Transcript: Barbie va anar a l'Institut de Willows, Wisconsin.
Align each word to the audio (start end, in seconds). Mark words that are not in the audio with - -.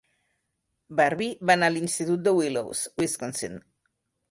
Barbie 0.99 1.49
va 1.51 1.57
anar 1.59 1.69
a 1.73 1.75
l'Institut 1.75 2.25
de 2.29 2.35
Willows, 2.39 2.83
Wisconsin. 3.05 3.63